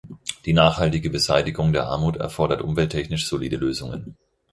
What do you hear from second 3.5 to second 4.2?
Lösungen.